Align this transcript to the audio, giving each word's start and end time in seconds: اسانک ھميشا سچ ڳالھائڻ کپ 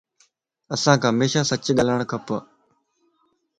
اسانک 0.73 1.01
ھميشا 1.11 1.41
سچ 1.49 1.65
ڳالھائڻ 1.77 1.99
کپ 2.11 2.27